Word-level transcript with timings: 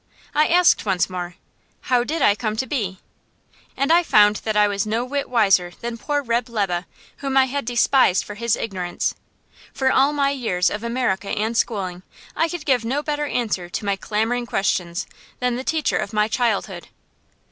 I 0.33 0.47
asked 0.47 0.83
once 0.83 1.11
more, 1.11 1.35
How 1.81 2.03
did 2.03 2.23
I 2.23 2.33
come 2.33 2.55
to 2.57 2.65
be? 2.65 2.97
and 3.77 3.91
I 3.93 4.01
found 4.01 4.37
that 4.37 4.57
I 4.57 4.67
was 4.67 4.83
no 4.87 5.05
whit 5.05 5.29
wiser 5.29 5.73
than 5.79 5.95
poor 5.99 6.23
Reb' 6.23 6.49
Lebe, 6.49 6.85
whom 7.17 7.37
I 7.37 7.45
had 7.45 7.65
despised 7.65 8.23
for 8.23 8.33
his 8.33 8.55
ignorance. 8.55 9.13
For 9.75 9.91
all 9.91 10.11
my 10.11 10.31
years 10.31 10.71
of 10.71 10.83
America 10.83 11.29
and 11.29 11.55
schooling, 11.55 12.01
I 12.35 12.49
could 12.49 12.65
give 12.65 12.83
no 12.83 13.03
better 13.03 13.27
answer 13.27 13.69
to 13.69 13.85
my 13.85 13.95
clamoring 13.95 14.47
questions 14.47 15.05
than 15.39 15.55
the 15.55 15.63
teacher 15.63 15.97
of 15.97 16.13
my 16.13 16.27
childhood. 16.27 16.87